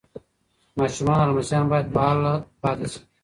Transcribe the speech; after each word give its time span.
ماشومان 0.77 1.17
او 1.21 1.27
لمسیان 1.31 1.65
باید 1.71 1.87
فعاله 1.93 2.33
پاتې 2.61 2.87
شي. 2.91 2.99